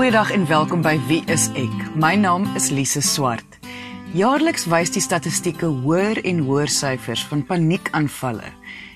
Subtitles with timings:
[0.00, 1.72] Goeiedag en welkom by Wie is ek?
[1.92, 3.58] My naam is Lise Swart.
[4.16, 8.48] Jaarliks wys die statistieke hoër en hoër syfers van paniekaanvalle.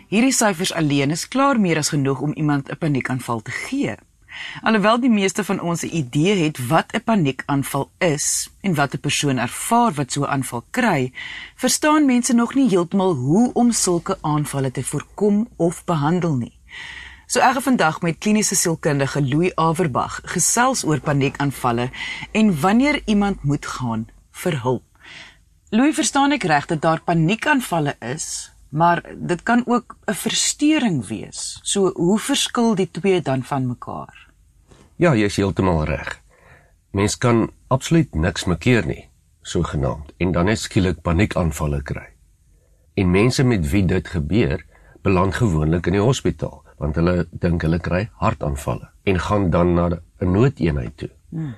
[0.09, 3.99] Hierdie syfers alleen is klaar meer as genoeg om iemand 'n paniekaanval te gee.
[4.63, 9.01] Alhoewel die meeste van ons 'n idee het wat 'n paniekaanval is en wat 'n
[9.01, 11.13] persoon ervaar wat so 'n aanval kry,
[11.55, 16.59] verstaan mense nog nie heeltemal hoe om sulke aanvalle te voorkom of behandel nie.
[17.35, 21.89] So ek het vandag met kliniese sielkundige Louis Averbag gesels oor paniekaanvalle
[22.31, 24.85] en wanneer iemand moet gaan vir hulp.
[25.75, 31.59] Louis, verstaan ek reg dat daar paniekaanvalle is, maar dit kan ook 'n verstoring wees.
[31.63, 34.31] So hoe verskil die twee dan van mekaar?
[34.97, 36.23] Ja, jy is heeltemal reg.
[36.91, 39.09] Mens kan absoluut niks mekeer nie,
[39.43, 42.09] sogenaamd, en dan net skielik paniekaanvalle kry.
[42.95, 44.65] En mense met wie dit gebeur,
[45.03, 49.89] beland gewoonlik in die hospitaal want hulle dink hulle kry hartaanvalle en gaan dan na
[49.89, 51.11] 'n noodeenheid toe.
[51.31, 51.55] Hmm.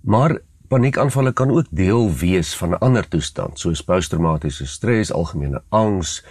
[0.00, 6.24] Maar paniekaanvalle kan ook deel wees van 'n ander toestand soos posttraumatiese stres, algemene angs,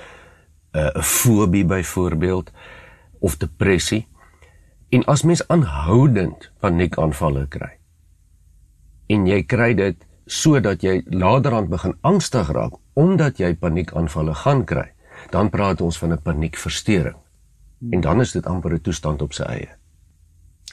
[0.71, 2.51] eh, 'n fobie byvoorbeeld
[3.19, 4.07] of depressie.
[4.89, 7.77] En as mens aanhoudend paniekaanvalle kry
[9.07, 14.87] en jy kry dit sodat jy laterand begin angstig raak omdat jy paniekaanvalle gaan kry,
[15.31, 17.24] dan praat ons van 'n paniekversteuring.
[17.91, 19.69] En dan is dit amper 'n toestand op sy eie.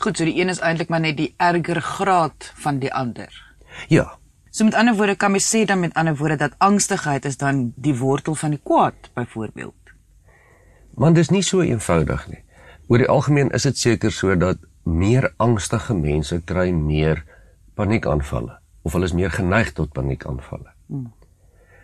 [0.01, 3.55] Goed, so die een is eintlik maar net die erger graad van die ander.
[3.89, 4.19] Ja.
[4.51, 7.73] So met ander woorde kan mens sê dan met ander woorde dat angstigheid is dan
[7.77, 9.75] die wortel van die kwaad byvoorbeeld.
[10.95, 12.45] Want dit is nie so eenvoudig nie.
[12.87, 17.25] Oor die algemeen is dit seker so dat meer angstige mense kry meer
[17.75, 20.73] paniekaanvalle of hulle is meer geneig tot paniekaanvalle.
[20.87, 21.13] Hmm.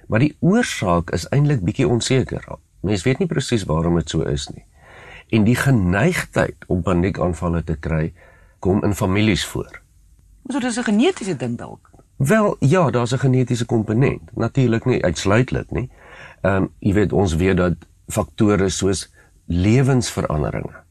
[0.08, 2.44] Maar die oorsaak is eintlik bietjie onseker.
[2.80, 4.64] Mense weet nie presies waarom dit so is nie.
[5.28, 8.12] En die geneigtheid om paniekaanvalle te kry
[8.58, 9.80] kom in families voor.
[10.48, 11.90] So dis 'n genetiese ding dalk.
[12.16, 14.20] Wel, ja, daar's 'n genetiese komponent.
[14.34, 15.90] Natuurlik nie uitsluitlik nie.
[16.40, 17.74] Ehm um, jy weet ons weet dat
[18.06, 19.12] faktore soos
[19.46, 20.83] lewensveranderinge.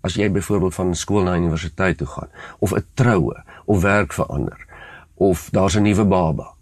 [0.00, 2.28] As jy byvoorbeeld van skool na universiteit toe gaan
[2.58, 4.66] of 'n troue of werk verander
[5.14, 6.54] of daar's 'n nuwe baba,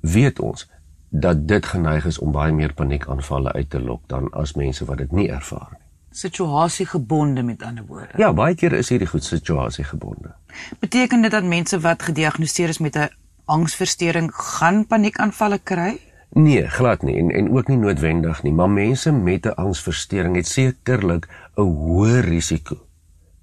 [0.00, 0.70] weet ons
[1.08, 4.98] dat dit geneig is om baie meer paniekaanvalle uit te lok dan as mense wat
[4.98, 5.87] dit nie ervaar nie
[6.18, 8.18] situasiegebonde met ander woorde.
[8.18, 10.34] Ja, baie keer is hierdie goed situasiegebonde.
[10.82, 13.08] Beteken dit dat mense wat gediagnoseer is met 'n
[13.44, 15.98] angsversteuring gaan paniekaanvalle kry?
[16.30, 20.46] Nee, glad nie en en ook nie noodwendig nie, maar mense met 'n angsversteuring het
[20.46, 22.76] sekerlik 'n hoër risiko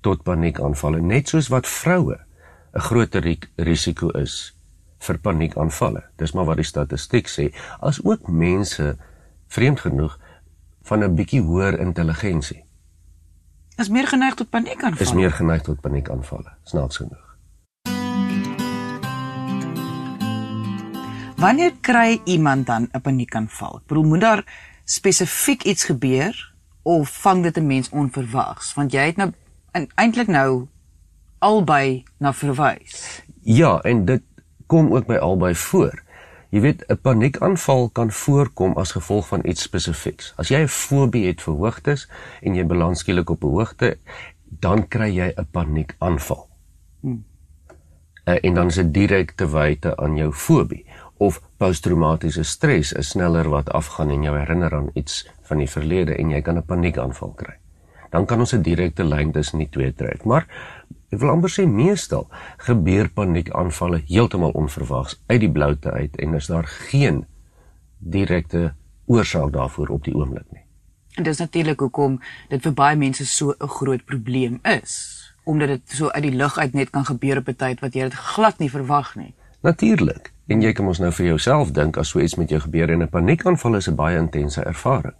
[0.02, 2.20] tot paniekaanvalle, net soos wat vroue
[2.74, 4.54] 'n groter risiko is
[5.00, 6.04] vir paniekaanvalle.
[6.16, 8.98] Dis maar wat die statistiek sê, as ook mense
[9.48, 10.20] vreemd genoeg
[10.84, 12.65] van 'n bietjie hoër intelligensie.
[13.76, 15.04] Is meer geneig tot paniekaanvalle.
[15.04, 16.54] Is meer geneig tot paniekaanvalle.
[16.64, 17.24] Snaaks genoeg.
[21.36, 23.76] Wanneer kry iemand dan 'n paniekaanval?
[23.76, 24.44] Ek bedoel, moet daar
[24.84, 28.74] spesifiek iets gebeur of vang dit 'n mens onverwags?
[28.74, 29.32] Want jy het nou
[29.96, 30.68] eintlik nou
[31.40, 33.24] albei na verwys.
[33.42, 34.24] Ja, en dit
[34.66, 36.04] kom ook by albei voor.
[36.56, 40.34] Jy weet, 'n paniekaanval kan voorkom as gevolg van iets spesifieks.
[40.38, 42.08] As jy 'n fobie het vir hoogtes
[42.42, 43.98] en jy beland skielik op 'n hoogte,
[44.44, 46.48] dan kry jy 'n paniekaanval.
[47.02, 47.26] Hmm.
[48.26, 50.86] Uh, en dan is dit direk te wyte aan jou fobie
[51.18, 56.16] of posttraumatiese stres is sneller wat afgaan en jou herinner aan iets van die verlede
[56.16, 57.56] en jy kan 'n paniekaanval kry.
[58.10, 60.24] Dan kan ons 'n direkte lyn tussen die twee trek.
[60.24, 60.48] Maar
[61.14, 62.28] Ek wil amper sê meestal
[62.58, 67.26] gebeur paniekaanvalle heeltemal onverwags uit die bloute uit en is daar geen
[68.00, 68.74] direkte
[69.06, 70.66] oorsaak daarvoor op die oomblik nie.
[71.16, 74.94] En dis natuurlik hoekom dit vir baie mense so 'n groot probleem is,
[75.44, 78.02] omdat dit so uit die lug uit net kan gebeur op 'n tyd wat jy
[78.02, 79.34] dit glad nie verwag nie.
[79.62, 80.34] Natuurlik.
[80.48, 83.02] En jy kan mos nou vir jouself dink as so iets met jou gebeur en
[83.02, 85.16] 'n paniekaanval is 'n baie intense ervaring.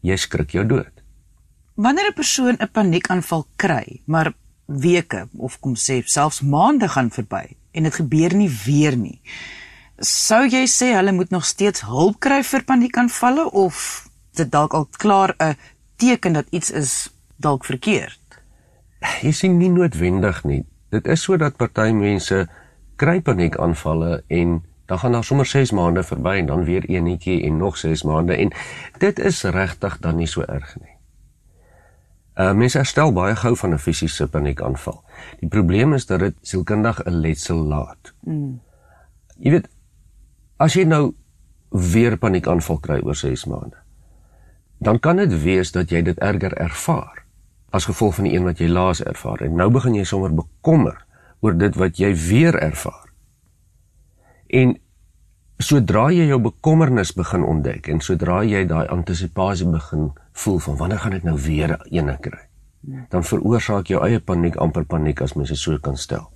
[0.00, 0.92] Jy skrik jou dood.
[1.74, 4.32] Wanneer 'n persoon 'n paniekaanval kry, maar
[4.70, 9.18] weke of kom sê selfs maande gaan verby en dit gebeur nie weer nie.
[10.00, 14.08] Sou jy sê hulle moet nog steeds hulp kry vir paniekaanvalle of
[14.38, 15.56] dit dalk al klaar 'n
[15.96, 18.18] teken dat iets is dalk verkeerd?
[19.22, 20.64] Jy sien nie noodwendig nie.
[20.90, 22.48] Dit is sodat party mense
[22.96, 27.56] kry paniekaanvalle en dan gaan daar sommer 6 maande verby en dan weer eenetjie en
[27.56, 28.52] nog 6 maande en
[28.98, 30.99] dit is regtig dan nie so erg nie.
[32.40, 35.02] Uh mense herstel baie gou van 'n fisiese paniekaanval.
[35.40, 38.14] Die probleem is dat dit sielkundig 'n letsel laat.
[38.20, 38.60] Mm.
[39.38, 39.68] Jy weet
[40.56, 41.14] as jy nou
[41.68, 43.76] weer paniekaanval kry oor 6 maande,
[44.78, 47.24] dan kan dit wees dat jy dit erger ervaar
[47.70, 51.04] as gevolg van die een wat jy laas ervaar en nou begin jy sommer bekommer
[51.40, 53.12] oor dit wat jy weer ervaar.
[54.46, 54.80] En
[55.60, 60.10] sodra jy jou bekommernis begin ontdek en sodra jy daai antisipasie begin
[60.42, 62.40] voel van wanneer gaan ek nou weer eene kry,
[63.12, 66.30] dan veroorsaak jou eie paniek amper paniek as mens dit so kan stel.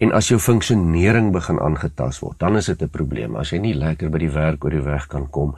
[0.00, 3.36] En as jou funksionering begin aangetast word, dan is dit 'n probleem.
[3.36, 5.56] As jy nie lekker by die werk oor die weg kan kom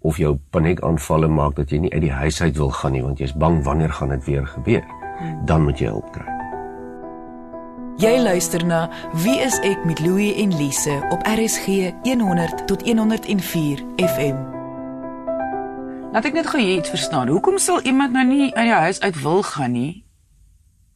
[0.00, 3.18] of jou paniekaanvalle maak dat jy nie uit die huis uit wil gaan nie want
[3.18, 4.84] jy's bang wanneer gaan dit weer gebeur,
[5.46, 6.33] dan moet jy hulp kry.
[7.94, 8.88] Jy luister na
[9.22, 14.40] Wie is ek met Louie en Lise op RSG 100 tot 104 FM.
[16.10, 17.30] Laat ek net gou iets verstaan.
[17.30, 20.02] Hoekom sal iemand nou nie uit die huis uit wil gaan nie?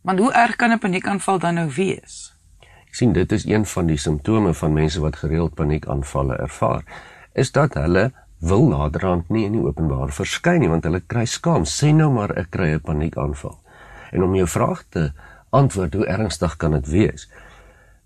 [0.03, 2.35] Want hoe erg kan 'n paniekaanval dan nou wees?
[2.91, 6.83] Ek sien dit is een van die simptome van mense wat gereeld paniekaanvalle ervaar,
[7.33, 8.11] is dat hulle
[8.41, 11.63] wil naderhand nie in die openbaar verskyn nie want hulle kry skaam.
[11.63, 13.59] Sê nou maar ek kry 'n paniekaanval.
[14.11, 15.13] En om jou vraag te
[15.51, 17.29] antwoord, hoe ernstig kan dit wees?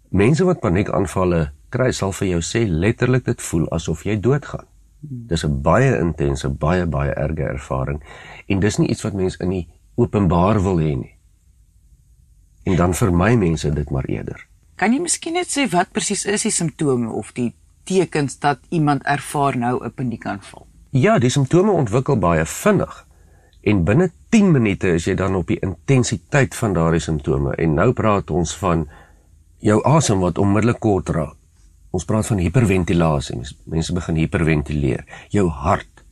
[0.08, 4.66] Mense wat paniekaanvalle kry, sal vir jou sê letterlik dit voel asof jy doodgaan.
[5.02, 8.02] Dis 'n baie intense, baie baie erge ervaring
[8.46, 11.14] en dis nie iets wat mense in die openbaar wil hê nie.
[12.64, 14.46] En dan vermy mense dit maar eerder.
[14.76, 17.54] Kan jy miskien net sê wat presies is die simptome of die
[17.84, 20.66] tekens dat iemand ervaar nou 'n paniekaanval?
[20.90, 23.06] Ja, die simptome ontwikkel baie vinnig.
[23.62, 27.54] En binne 10 minute is jy dan op die intensiteit van daardie simptome.
[27.54, 28.88] En nou praat ons van
[29.62, 31.38] jou asem wat onmiddellik kort raak.
[31.92, 33.38] Ons praat van hiperventilasie.
[33.70, 35.04] Mense begin hiperventileer.
[35.30, 36.02] Jou hart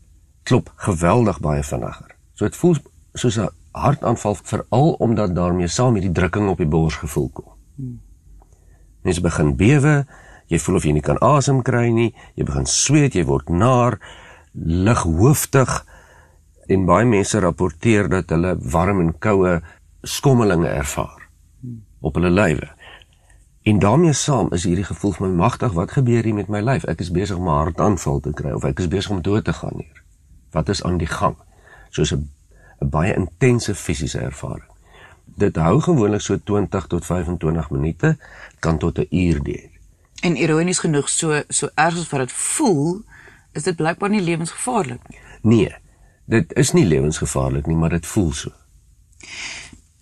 [0.46, 2.14] klop geweldig baie vinniger.
[2.34, 2.76] So dit voel
[3.14, 7.52] soos 'n hartaanval veral omdat daarmee saam hierdie drukking op die bors gevoel kom.
[9.02, 10.06] Mense begin bewe,
[10.46, 13.98] jy voel of jy nie kan asem kry nie, jy begin sweet, jy word naar,
[14.54, 15.86] lighooftig
[16.70, 19.58] en baie mense rapporteer dat hulle warm en koue
[20.02, 21.28] skommelinge ervaar
[22.00, 22.68] op hulle lywe.
[23.62, 26.86] En daarmee saam is hierdie gevoel van my magtig, wat gebeur hier met my lyf?
[26.88, 29.52] Ek is besig om 'n hartaanval te kry of ek is besig om dood te
[29.52, 30.02] gaan hier.
[30.50, 31.36] Wat is aan die gang?
[31.90, 32.30] Soos 'n
[32.80, 34.70] 'n baie intense fisiese ervaring.
[35.24, 38.16] Dit hou gewoonlik so 20 tot 25 minute,
[38.58, 39.70] kan tot 'n uur duur.
[40.22, 43.02] En ironies genoeg, so so erg as wat dit voel,
[43.52, 45.18] is dit blykbaar nie lewensgevaarlik nie.
[45.42, 45.76] Nee,
[46.30, 48.54] dit is nie lewensgevaarlik nie, maar dit voel so.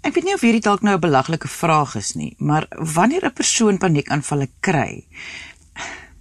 [0.07, 2.67] Ek weet nie of hierdie dalk nou 'n belaglike vraag is nie, maar
[2.97, 5.07] wanneer 'n persoon paniekaanvalle kry,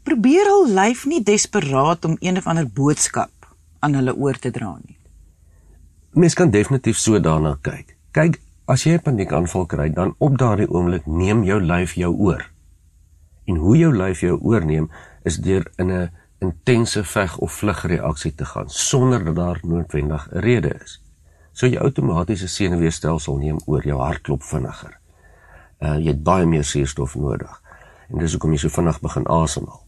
[0.03, 3.31] probeer hul lyf nie desperaat om een of ander boodskap
[3.79, 4.97] aan hulle oor te dra nie.
[6.13, 7.95] Mens kan definitief so daarna kyk.
[8.11, 12.49] Kyk, as jy 'n paniekaanval kry, dan op daardie oomblik neem jou lyf jou oor.
[13.45, 14.89] En hoe jou lyf jou oorneem
[15.23, 20.27] is deur in 'n intense veg of vlug reaksie te gaan sonder dat daar noodwendig
[20.31, 21.01] 'n rede is.
[21.51, 24.99] So jou outomatiese senuweestelsel neem oor, jou hart klop vinniger.
[25.79, 27.61] Uh jy het baie meer suurstof nodig.
[28.09, 29.85] En dis hoekom jy so vinnig begin asemhaal.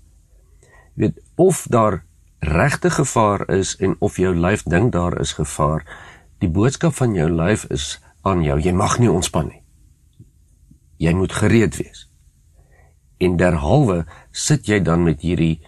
[0.95, 2.03] Jy weet of daar
[2.39, 5.85] regte gevaar is en of jou lyf dink daar is gevaar,
[6.39, 9.63] die boodskap van jou lyf is aan jou, jy mag nie ontspan nie.
[10.97, 12.07] Jy moet gereed wees.
[13.19, 15.59] En derhalwe sit jy dan met hierdie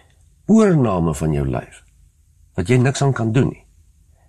[0.52, 1.82] oorname van jou lyf
[2.56, 3.62] wat jy niks aan kan doen nie.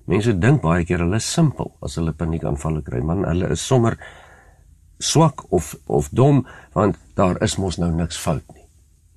[0.07, 3.97] Mense dink baie keer hulle is simpel as hulle paniekaanvalle kry, man, hulle is sommer
[5.03, 8.63] swak of of dom want daar is mos nou niks fout nie.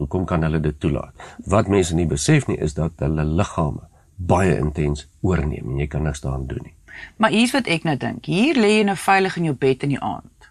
[0.03, 1.15] Hoekom kan hulle dit toelaat?
[1.47, 6.05] Wat mense nie besef nie is dat hulle liggame baie intens oorneem en jy kan
[6.07, 6.75] niks daaraan doen nie.
[7.21, 8.27] Maar hier's wat ek nou dink.
[8.27, 10.51] Hier lê jy nou veilig in jou bed in die aand.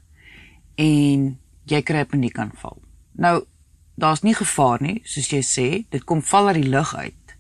[0.78, 1.28] En
[1.66, 2.78] jy kry 'n paniekaanval.
[3.18, 3.46] Nou
[3.96, 7.36] daar's nie gevaar nie, soos jy sê, dit kom val uit die lug uit.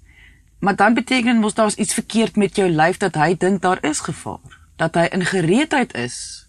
[0.60, 4.00] Maar dan beteken mos daar's iets verkeerd met jou lyf dat hy dink daar is
[4.00, 6.48] gevaar, dat hy in gereedheid is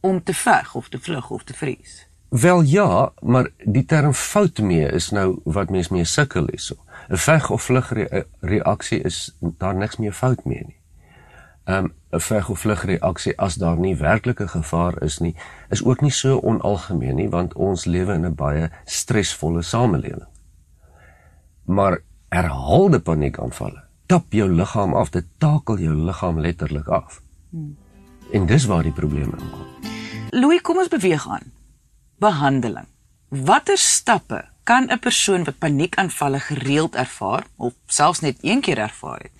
[0.00, 2.06] om te veg of te vlug of te vries.
[2.28, 6.74] Wel ja, maar die term fout mee is nou wat mens mee sukkel hierso.
[7.08, 10.76] 'n Veg of vlug re reaksie is daar niks meer fout mee nie.
[11.64, 15.34] Um 'n veg of vlug reaksie as daar nie werklike gevaar is nie,
[15.70, 20.26] is ook nie so onalgemeen nie want ons lewe in 'n baie stresvolle samelewing.
[21.64, 27.20] Maar herhaalde paniekaanvalle tap jou liggaam af, dit takel jou liggaam letterlik af.
[27.50, 27.76] Hmm.
[28.32, 29.66] En dis waar die probleme inkom.
[30.30, 31.52] Louis, kom ons beweeg aan.
[32.18, 32.86] Behandeling.
[33.28, 39.20] Watter stappe kan 'n persoon wat paniekaanvalle gereeld ervaar of selfs net een keer ervaar
[39.20, 39.32] het,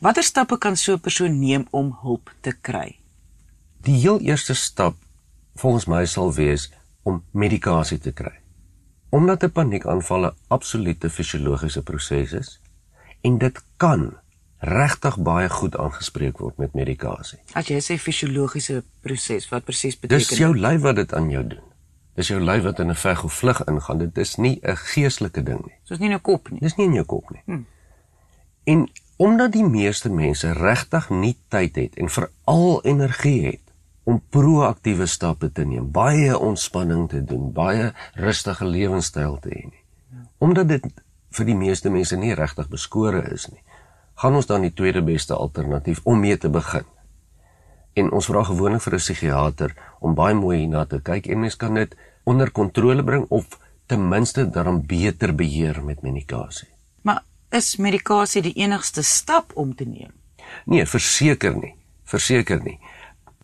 [0.00, 2.98] watter stappe kan so 'n persoon neem om hulp te kry?
[3.82, 4.96] Die heel eerste stap
[5.54, 6.72] volgens my sal wees
[7.02, 8.40] om medikasie te kry.
[9.08, 12.60] Omdat 'n paniekaanval 'n absolute fisiologiese proses is
[13.20, 14.16] en dit kan
[14.58, 17.38] regtig baie goed aangespreek word met medikasie.
[17.52, 20.28] As jy sê fisiologiese proses, wat presies beteken dit?
[20.28, 21.69] Dis jou lyf wat dit aan jou doen.
[22.20, 23.98] Is jou lyf wat in 'n veg of vlug ingaan.
[23.98, 25.76] Dit is nie 'n geestelike ding nie.
[25.82, 26.60] Soos nie in jou kop nie.
[26.60, 27.42] Dis nie in jou kop nie.
[27.44, 27.66] Hmm.
[28.64, 33.70] En omdat die meeste mense regtig nie tyd het en veral energie het
[34.04, 39.82] om proaktiewe stappe te neem, baie ontspanning te doen, baie rustige lewenstyl te hê nie.
[40.38, 40.86] Omdat dit
[41.36, 43.60] vir die meeste mense nie regtig beskore is nie,
[44.22, 46.88] gaan ons dan die tweede beste alternatief om mee te begin.
[47.98, 51.56] En ons vra gewoonlik vir 'n psigiater om baie mooi hierna te kyk en mens
[51.56, 56.68] kan dit onder kontrole bring of ten minste dan beter beheer met medikasie.
[57.02, 60.12] Maar is medikasie die enigste stap om te neem?
[60.64, 61.74] Nee, verseker nie.
[62.04, 62.78] Verseker nie.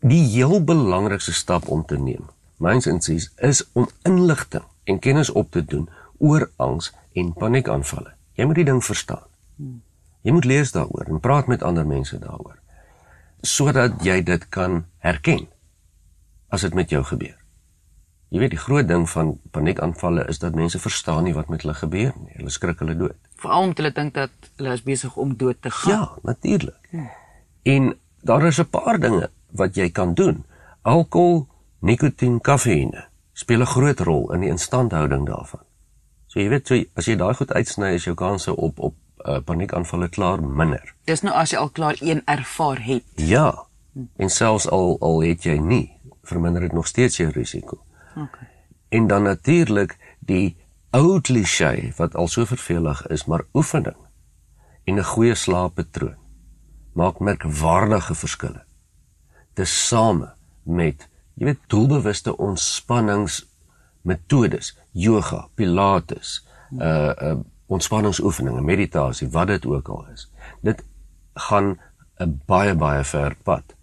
[0.01, 2.29] Die heel belangrikste stap om te neem,
[2.63, 8.13] myns insies, is om inligting en kennis op te doen oor angs en paniekaanvalle.
[8.37, 9.25] Jy moet die ding verstaan.
[10.23, 12.59] Jy moet lees daaroor en praat met ander mense daaroor
[13.47, 15.47] sodat jy dit kan herken
[16.51, 17.36] as dit met jou gebeur.
[18.29, 21.77] Jy weet die groot ding van paniekaanvalle is dat mense verstaan nie wat met hulle
[21.79, 22.35] gebeur nie.
[22.41, 23.15] Hulle skrik hulle dood.
[23.39, 25.93] Veral omdat hulle dink dat hulle is besig om dood te gaan.
[25.93, 26.89] Ja, natuurlik.
[26.91, 27.11] Hmm.
[27.63, 30.45] En daar is 'n paar dinge wat jy kan doen.
[30.83, 31.47] Alkohol,
[31.81, 35.61] nikotien, kafeïne speel 'n groot rol in die instandhouding daarvan.
[36.27, 39.39] So jy weet, so, as jy daai goed uitsny, is jou kanse op op uh,
[39.45, 40.95] paniekaanvalle klaar minder.
[41.05, 43.05] Dis nou as jy al klaar een ervaar het.
[43.15, 43.67] Ja.
[44.17, 45.93] En selfs al al het jy nie,
[46.23, 47.86] verminder dit nog steeds jou risiko.
[48.89, 50.57] En dan natuurlik die
[50.91, 53.97] ou klise wat al so vervelig is, maar oefening
[54.85, 56.17] en 'n goeie slaappatroon
[56.93, 58.65] maak merkwaardige verskille.
[59.55, 66.47] Dis same met jy weet doelbewuste ontspanningsmetodes, yoga, pilates,
[66.79, 70.33] uh uh ontspanningsoefeninge, meditasie, wat dit ook al is.
[70.63, 70.85] Dit
[71.35, 71.81] gaan
[72.21, 73.75] 'n baie baie ver pad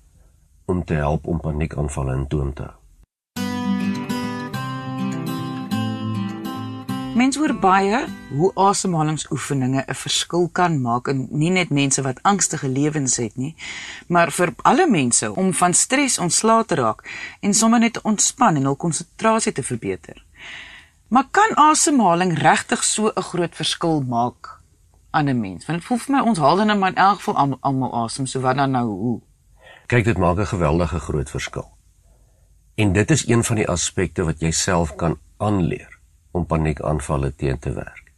[0.66, 2.83] om te help om paniekaanvalle in toom te hou.
[7.24, 8.00] Mense hoor baie
[8.36, 13.56] hoe asemhalingsoefeninge 'n verskil kan maak in nie net mense wat angstige lewens het nie,
[14.08, 17.08] maar vir alle mense om van stres ontslae te raak
[17.40, 20.26] en sommer net ontspan en hul konsentrasie te verbeter.
[21.08, 24.60] Maar kan asemhaling regtig so 'n groot verskil maak
[25.12, 25.66] aan 'n mens?
[25.66, 28.40] Want dit voel vir my ons haal dan maar in elk geval almal asem, so
[28.40, 29.22] wat dan nou hoe?
[29.88, 31.72] Kyk, dit maak 'n geweldige groot verskil.
[32.76, 35.93] En dit is een van die aspekte wat jy self kan aanleer
[36.34, 38.10] om paniekaanvalle teen te werk.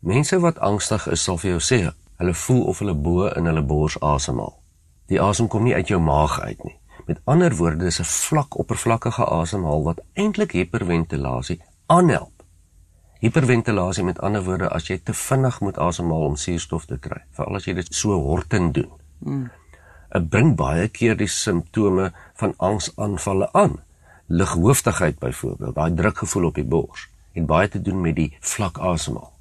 [0.00, 1.78] Mense wat angstig is, sal vir jou sê,
[2.20, 4.54] hulle voel of hulle bo in hulle bors asemhaal.
[5.12, 6.76] Die asem kom nie uit jou maag uit nie.
[7.08, 12.44] Met ander woorde, dis 'n vlak oppervlakkige asemhaal wat eintlik hiperventilasie aanhelp.
[13.20, 17.56] Hiperventilasie met ander woorde as jy te vinnig moet asemhaal om suurstof te kry, veral
[17.56, 18.90] as jy dit so hortend doen.
[19.18, 19.50] Mm.
[20.12, 23.78] Dit bring baie keer die simptome van angsaanvalle aan.
[24.26, 29.32] Lighooftigheid byvoorbeeld, daai drukgevoel op die bors en baie te doen met die vlak asemhaal.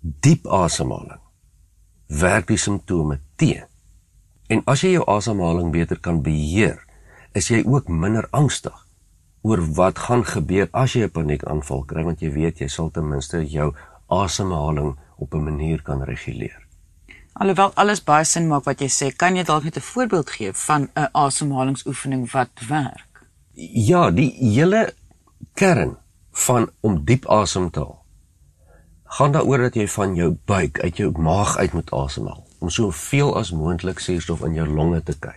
[0.00, 1.20] Diep asemhaling
[2.06, 3.64] werk die simptome teen.
[4.52, 6.82] En as jy jou asemhaling beter kan beheer,
[7.32, 8.76] is jy ook minder angstig
[9.42, 13.08] oor wat gaan gebeur as jy 'n paniekaanval kry want jy weet jy sal ten
[13.08, 13.72] minste jou
[14.08, 16.60] asemhaling op 'n manier kan reguleer.
[17.32, 20.52] Alhoewel alles baie sin maak wat jy sê, kan jy dalk net 'n voorbeeld gee
[20.52, 23.24] van 'n asemhalingsoefening wat werk?
[23.54, 24.94] Ja, die hele
[25.54, 25.96] kern
[26.32, 28.00] van om diep asem te haal.
[29.04, 33.36] Gaan daaroor dat jy van jou buik uit jou maag uit moet asemhaal om soveel
[33.36, 35.36] as moontlik suurstof in jou longe te kry.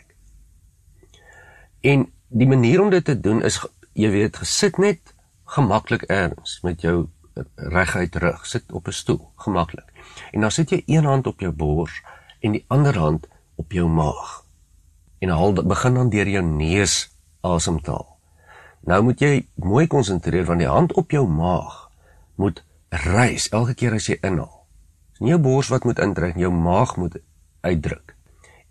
[1.82, 3.60] En die manier om dit te doen is
[3.94, 5.14] jy weet gesit net
[5.56, 7.08] gemaklik erns met jou
[7.56, 9.92] reguit rug, sit op 'n stoel, gemaklik.
[10.32, 12.04] En dan sit jy een hand op jou bors
[12.40, 14.46] en die ander hand op jou maag.
[15.20, 17.12] En haal begin dan deur jou neus
[17.42, 18.15] asem te haal.
[18.86, 21.86] Nou moet jy mooi konsentreer want die hand op jou maag
[22.38, 22.62] moet
[23.06, 24.66] reis elke keer as jy inhaal.
[25.16, 27.18] Dis nie jou bors wat moet indruk, jou maag moet
[27.66, 28.14] uitdruk.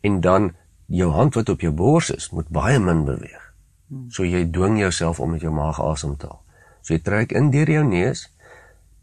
[0.07, 0.53] En dan
[0.87, 3.43] jou hand wat op jou bors is, moet baie min beweeg.
[4.13, 6.43] So jy dwing jouself om met jou maag asem te haal.
[6.83, 8.27] So jy trek in deur jou neus,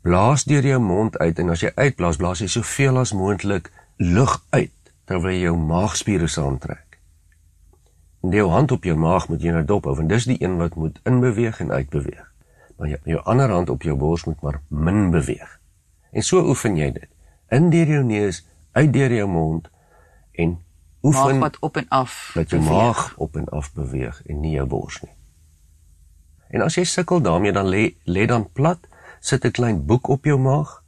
[0.05, 4.37] blaas deur jou mond uit en as jy uitblaas, blaas jy soveel as moontlik lug
[4.51, 6.90] uit terwyl jy jou maagspiere saamtrek.
[8.21, 10.75] Jou hand op jou maag moet jy nou dop hou want dis die een wat
[10.75, 12.27] moet inbeweeg en uitbeweeg.
[12.77, 15.59] Maar jou, jou ander hand op jou bors moet maar min beweeg.
[16.11, 17.09] En so oefen jy dit.
[17.49, 19.69] In deur jou neus, uit deur jou mond
[20.31, 20.59] en
[21.01, 22.31] oefen maag wat op en af.
[22.33, 22.77] Dat jou beweeg.
[22.77, 25.13] maag op en af beweeg en nie jou bors nie.
[26.51, 28.87] En as jy sukkel daarmee dan lê lê dan plat,
[29.19, 30.83] sit 'n klein boek op jou maag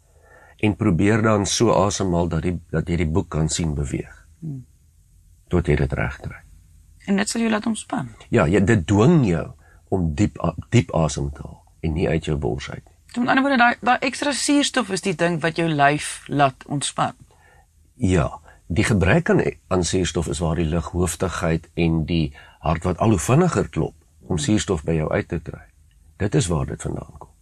[0.58, 4.28] en probeer dan so asemhaal dat die dat jy die boek kan sien beweeg.
[4.40, 4.66] Hmm.
[5.48, 6.40] Tot jy dit reg kry.
[7.06, 8.10] En dit sal jou laat ontspan.
[8.30, 9.48] Ja, jy dit dwing jou
[9.94, 12.94] om diep diep asem te haal en nie uit jou bors uit nie.
[13.22, 17.14] Met ander woorde daai daai ekstra suurstof is die ding wat jou lyf laat ontspan.
[17.96, 18.30] Ja,
[18.68, 23.20] die gebrek aan aan suurstof is waar die lighooftigheid en die hart wat al hoe
[23.20, 23.96] vinniger klop
[24.28, 25.62] om suurstof by jou uit te kry.
[26.18, 27.33] Dit is waar dit vandaan kom.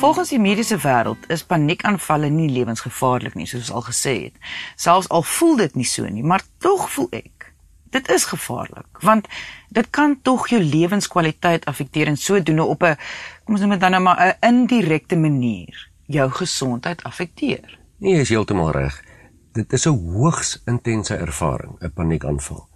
[0.00, 4.36] Volgens die mediese wêreld is paniekaanvalle nie lewensgevaarlik nie, soos al gesê het.
[4.80, 7.50] Selfs al voel dit nie so nie, maar tog voel ek
[7.92, 9.26] dit is gevaarlik, want
[9.68, 12.96] dit kan tog jou lewenskwaliteit affekteer en sodoende op 'n
[13.44, 17.78] kom ons noem dit dan nou maar 'n indirekte manier jou gesondheid affekteer.
[17.98, 19.04] Nee, jy is heeltemal reg.
[19.52, 22.68] Dit is 'n hoogs intense ervaring, 'n paniekaanval.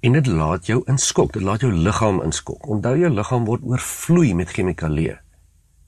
[0.00, 2.66] En dit laat jou in skok, dit laat jou liggaam in skok.
[2.66, 5.18] Onthou jou liggaam word oorvloei met chemikalieë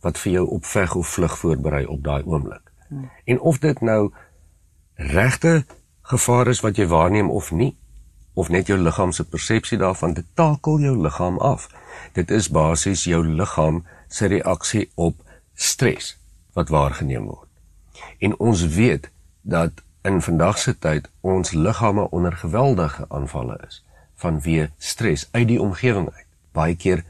[0.00, 2.72] wat vir jou op veg of vlug voorberei op daai oomblik.
[2.88, 3.10] Hmm.
[3.24, 4.12] En of dit nou
[4.94, 5.64] regte
[6.02, 7.76] gevaar is wat jy waarneem of nie,
[8.34, 11.68] of net jou liggaam se persepsie daarvan, dit takel jou liggaam af.
[12.12, 15.20] Dit is basies jou liggaam se reaksie op
[15.54, 16.16] stres
[16.52, 17.48] wat waargeneem word.
[18.18, 19.10] En ons weet
[19.42, 23.84] dat in vandag se tyd ons liggame onder geweldige aanvalle is
[24.20, 26.26] vanweë stres uit die omgewing uit.
[26.52, 27.04] Baie keer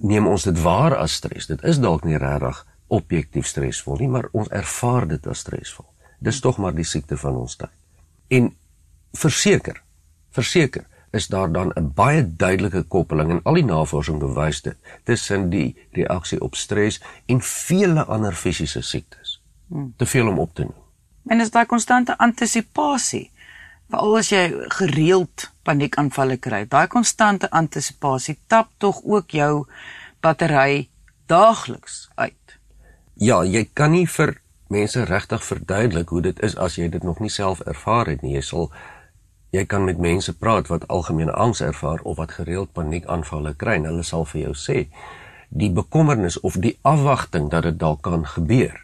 [0.00, 1.46] neem ons dit waar as stres.
[1.46, 5.86] Dit is dalk nie regtig objektief stresvol nie, maar ons ervaar dit as stresvol.
[6.20, 7.72] Dis tog maar die siekte van ons tyd.
[8.28, 8.50] En
[9.16, 9.82] verseker,
[10.34, 15.50] verseker is daar dan 'n baie duidelike koppeling en al die navorsing bewys dit tussen
[15.50, 19.42] die reaksie op stres en vele ander fisiese siektes.
[19.68, 19.94] Hmm.
[19.96, 20.82] Te veel om op te noem.
[21.26, 23.30] En is daai konstante antisisipasie
[23.90, 24.44] veral as jy
[24.76, 26.64] gereeld paniekaanvalle kry.
[26.70, 29.66] Daai konstante antisisipasie tap tog ook jou
[30.22, 30.88] battery
[31.26, 32.56] daagliks uit.
[33.14, 34.38] Ja, jy kan nie vir
[34.70, 38.36] mense regtig verduidelik hoe dit is as jy dit nog nie self ervaar het nie.
[38.38, 38.70] Jy sal
[39.50, 43.88] jy kan met mense praat wat algemene angs ervaar of wat gereeld paniekaanvalle kry en
[43.90, 44.84] hulle sal vir jou sê
[45.50, 48.76] die bekommernis of die afwagting dat dit dalk kan gebeur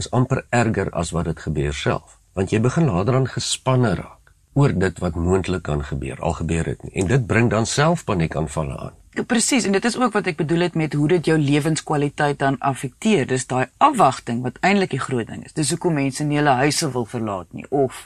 [0.00, 4.15] is amper erger as wat dit gebeur self want jy begin later aan gespanne raak
[4.56, 6.20] oor dit wat moontlik kan gebeur.
[6.24, 6.92] Al gebeur dit nie.
[7.02, 8.94] En dit bring dan self paniekaanvalle aan.
[9.16, 12.38] Ja, presies, en dit is ook wat ek bedoel het met hoe dit jou lewenskwaliteit
[12.40, 13.26] dan affekteer.
[13.28, 15.52] Dis daai afwagting wat eintlik die groot ding is.
[15.56, 18.02] Dis hoekom mense nie hulle huise wil verlaat nie of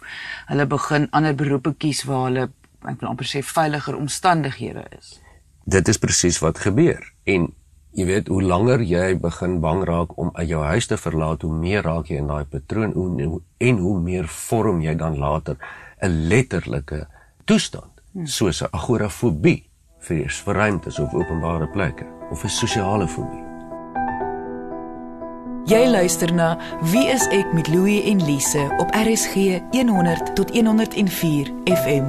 [0.51, 2.49] hulle begin ander beroepe kies waar hulle
[2.87, 5.19] ek wil amper sê veiliger omstandighede is.
[5.71, 7.03] Dit is presies wat gebeur.
[7.31, 7.51] En
[7.95, 11.55] jy weet hoe langer jy begin bang raak om uit jou huis te verlaat, hoe
[11.55, 12.95] meer raak jy in daai patroon
[13.59, 15.59] en hoe meer vorm jy dan later
[16.01, 17.07] 'n letterlike
[17.45, 18.27] toestand hmm.
[18.27, 23.45] soos 'n agorafobie vrees vir ruimtes of openbare plekke of 'n sosiale fobie.
[25.71, 31.53] Jy luister na Wie is ek met Louie en Lise op RSG 100 tot 104
[31.65, 32.09] FM.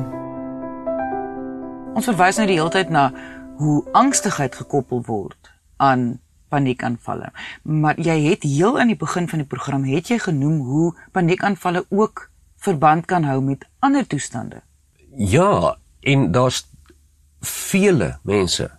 [1.93, 3.12] Ons verwys nou die hele tyd na
[3.60, 7.30] hoe angstigheid gekoppel word aan paniekaanvalle.
[7.62, 11.86] Maar jy het heel aan die begin van die program het jy genoem hoe paniekaanvalle
[11.89, 12.31] ook
[12.62, 14.62] verband kan hou met ander toestande.
[15.17, 16.63] Ja, en daar's
[17.41, 18.69] vele mense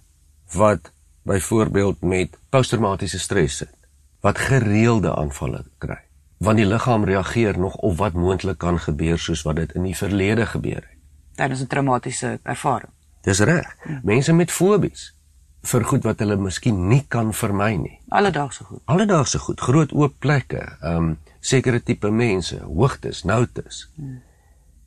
[0.53, 0.93] wat
[1.23, 3.75] byvoorbeeld met posttraumatiese stres sit
[4.21, 5.99] wat gereelde aanvalle kry
[6.43, 9.97] want die liggaam reageer nog op wat moontlik kan gebeur soos wat dit in die
[9.97, 10.99] verlede gebeur het.
[11.39, 12.91] Tydens 'n traumatiese ervaring.
[13.23, 13.77] Dis reg.
[13.83, 13.99] Hm.
[14.03, 15.15] mense met fobies
[15.63, 17.99] vir goed wat hulle miskien nie kan vermy nie.
[18.09, 18.81] Alledaagse goed.
[18.85, 23.89] Alledaagse goed groot oop plekke ehm um, sekere tipe mense, hoogtes, noutes.
[23.97, 24.21] Hmm.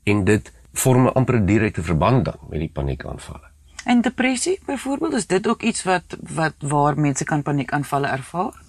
[0.04, 3.50] En dit vorm 'n amper direkte verband dan met die paniekaanvalle.
[3.84, 8.62] En depressie byvoorbeeld, is dit ook iets wat wat waar mense kan paniekaanvalle ervaar?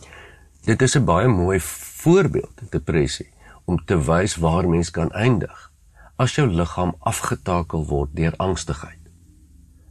[0.64, 3.30] Dit is 'n baie mooi voorbeeld, depressie,
[3.66, 5.72] om te wys waar mens kan eindig
[6.16, 9.00] as jou liggaam afgetakel word deur angstigheid.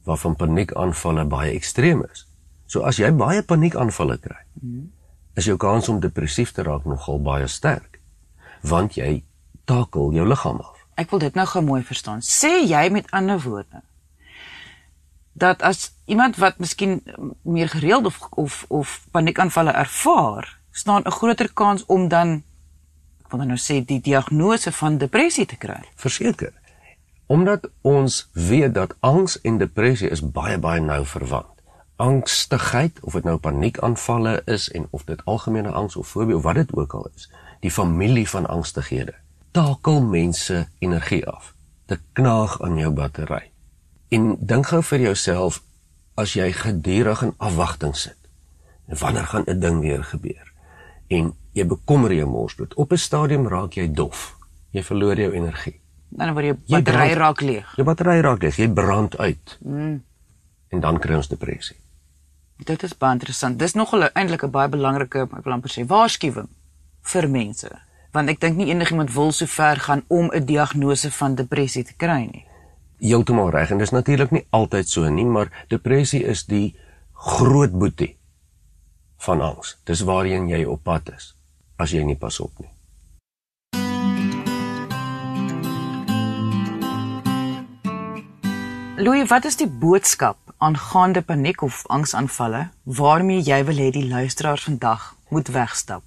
[0.05, 2.27] Waarvan paniekaanvalle baie ekstreem is.
[2.67, 4.96] So as jy baie paniekaanvalle kry, hmm
[5.37, 8.01] is jou kans om depressief te raak nogal baie sterk
[8.67, 9.21] want jy
[9.69, 10.81] takel jou liggaam af.
[10.97, 12.23] Ek wil dit nou gou mooi verstaan.
[12.25, 13.83] Sê jy met ander woorde
[15.37, 17.03] dat as iemand wat miskien
[17.45, 22.43] meer gereeld of of of paniekaanvalle ervaar, staan 'n groter kans om dan
[23.25, 25.83] ek wil nou sê die diagnose van depressie te kry.
[25.95, 26.53] Verseker.
[27.27, 31.56] Omdat ons weet dat angs en depressie is baie baie nou verwant
[31.97, 36.55] angstigheid of dit nou paniekaanvalle is en of dit algemene angs of fobie of wat
[36.55, 37.31] dit ook al is
[37.61, 39.15] die familie van angstighede
[39.57, 41.55] takel mense energie af.
[41.87, 43.51] Dit knaag aan jou battery.
[44.13, 45.63] En dink gou vir jouself
[46.21, 48.19] as jy gedurig in afwagting sit
[48.87, 50.53] wanneer gaan 'n ding weer gebeur?
[51.09, 52.75] En jy bekommer jou mors dood.
[52.75, 54.37] Op 'n stadium raak jy dof.
[54.71, 55.81] Jy verloor jou energie.
[56.09, 57.73] Dan word jou battery raak leeg.
[57.77, 58.57] Jou battery raak leeg.
[58.57, 59.59] Jy brand uit.
[59.61, 60.05] Mm.
[60.69, 61.77] En dan kry ons depressie.
[62.65, 63.59] Dit is baie interessant.
[63.59, 66.49] Dis nogal eintlik 'n baie belangrike, ek wil amper sê, waarskuwing
[67.03, 67.69] vir mense,
[68.13, 71.95] want ek dink nie enigiemand wil so ver gaan om 'n diagnose van depressie te
[71.97, 72.45] kry nie.
[72.99, 76.75] Heeltemal reg en dis natuurlik nie altyd so nie, maar depressie is die
[77.13, 78.17] groot boetie
[79.19, 79.77] van angs.
[79.85, 81.35] Dis waarheen jy op pad is
[81.77, 82.71] as jy nie pas op nie.
[88.97, 94.65] Louis, wat is die boodskap aangaande paniek of angsaanvalle waarmee jy wil hê die luisteraars
[94.69, 96.03] vandag moet wegstap?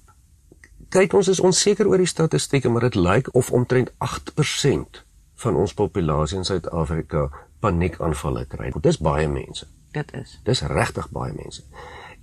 [0.90, 5.04] Kyk, ons is onseker oor die statistieke, maar dit lyk of omtrent 8%
[5.44, 7.28] van ons populasie in Suid-Afrika
[7.62, 8.72] paniekaanvalle kry.
[8.74, 9.68] Dit is baie mense.
[9.94, 10.38] Dit is.
[10.44, 11.62] Dis regtig baie mense.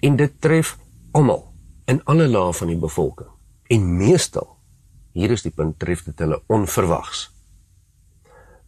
[0.03, 0.75] En dit tref
[1.11, 1.45] almal
[1.87, 3.31] in alle lae van die bevolking.
[3.71, 4.57] En meestal
[5.17, 7.27] hier is die punt tref dit hulle onverwags.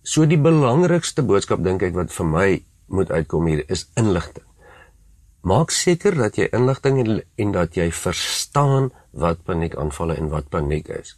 [0.02, 2.48] So die belangrikste boodskap dink ek wat vir my
[2.90, 4.46] moet uitkom hier is inligting.
[5.42, 10.90] Maak seker dat jy inligting en, en dat jy verstaan wat paniekaanvalle en wat paniek
[10.94, 11.16] is.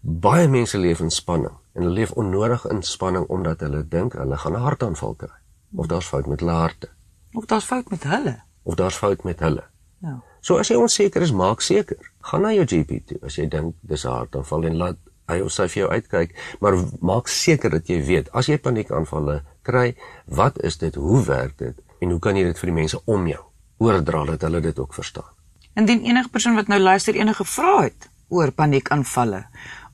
[0.00, 4.36] Baie mense leef in spanning en hulle leef onnodig in spanning omdat hulle dink hulle
[4.36, 5.38] gaan 'n hartaanval kry
[5.74, 6.88] of daar's fout met hulle harte
[7.32, 9.64] of daar's fout met hulle of daar's fout met hulle.
[9.98, 10.22] Ja.
[10.40, 12.12] So as jy onseker is, maak seker.
[12.20, 14.98] Gaan na jou GP toe as jy dink dis 'n hartaanval en laat
[15.30, 19.40] hy of sy vir jou uitkyk, maar maak seker dat jy weet as jy paniekaanvalle
[19.64, 19.94] kry,
[20.26, 20.94] wat is dit?
[20.94, 21.78] Hoe werk dit?
[22.00, 23.40] En hoe kan jy dit vir die mense om jou
[23.82, 25.30] oordra dat hulle dit ook verstaan?
[25.74, 29.44] Indien enige persoon wat nou luister enige vrae het oor paniekaanvalle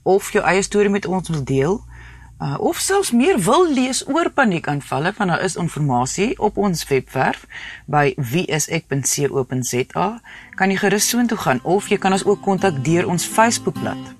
[0.02, 1.80] of jou eie storie met ons wil deel
[2.40, 7.44] uh, of selfs meer wil lees oor paniekaanvalle want daar is inligting op ons webwerf
[7.86, 10.06] by wieisek.co.za
[10.56, 14.19] kan jy gerus soontoe gaan of jy kan ons ook kontak deur ons Facebookblad